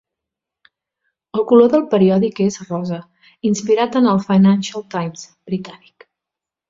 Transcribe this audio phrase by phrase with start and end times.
[1.39, 2.99] El color del periòdic és rosa,
[3.51, 6.09] inspirat en el "Financial Times" britànic.